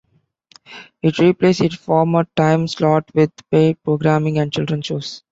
[1.03, 5.21] It replaced its former time slot with paid programming and children's shows.